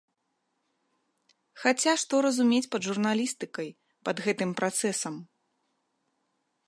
Хаця 1.65 1.93
што 2.03 2.15
разумець 2.27 2.63
пад 2.75 2.81
журналістыкай, 2.89 3.69
пад 4.09 4.15
гэтым 4.29 4.49
працэсам. 4.63 5.15